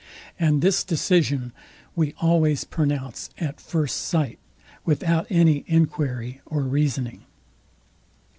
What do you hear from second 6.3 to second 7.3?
or reasoning.